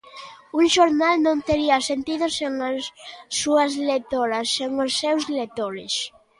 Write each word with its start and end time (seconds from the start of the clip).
Un 0.59 0.65
xornal 0.75 1.15
non 1.25 1.37
tería 1.47 1.77
sentido 1.89 2.25
sen 2.37 2.53
as 2.69 2.81
súas 3.39 3.71
lectoras, 3.91 4.47
sen 4.57 4.71
os 4.85 4.91
seus 5.01 5.23
lectores. 5.39 5.93